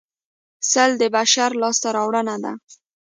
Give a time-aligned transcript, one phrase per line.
[0.71, 2.53] سل د بشر لاسته راوړنه ده